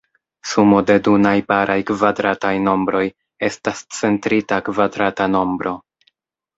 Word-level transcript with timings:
Sumo 0.51 0.79
de 0.91 0.95
du 1.07 1.13
najbaraj 1.25 1.75
kvadrataj 1.91 2.53
nombroj 2.69 3.05
estas 3.53 3.87
centrita 4.01 4.63
kvadrata 4.71 5.33
nombro. 5.39 5.81